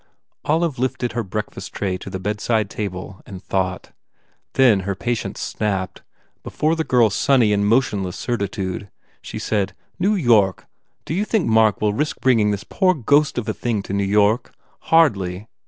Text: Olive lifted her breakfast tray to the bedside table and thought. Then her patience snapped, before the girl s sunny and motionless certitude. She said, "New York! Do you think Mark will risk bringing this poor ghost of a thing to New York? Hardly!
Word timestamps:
Olive 0.45 0.79
lifted 0.79 1.11
her 1.11 1.21
breakfast 1.21 1.73
tray 1.73 1.95
to 1.99 2.09
the 2.09 2.17
bedside 2.17 2.71
table 2.71 3.21
and 3.27 3.39
thought. 3.43 3.91
Then 4.53 4.79
her 4.79 4.95
patience 4.95 5.39
snapped, 5.39 6.01
before 6.41 6.75
the 6.75 6.83
girl 6.83 7.05
s 7.05 7.13
sunny 7.13 7.53
and 7.53 7.67
motionless 7.67 8.17
certitude. 8.17 8.89
She 9.21 9.37
said, 9.37 9.75
"New 9.99 10.15
York! 10.15 10.65
Do 11.05 11.13
you 11.13 11.23
think 11.23 11.45
Mark 11.45 11.81
will 11.81 11.93
risk 11.93 12.19
bringing 12.19 12.49
this 12.49 12.63
poor 12.67 12.95
ghost 12.95 13.37
of 13.37 13.47
a 13.47 13.53
thing 13.53 13.83
to 13.83 13.93
New 13.93 14.03
York? 14.03 14.55
Hardly! 14.89 15.47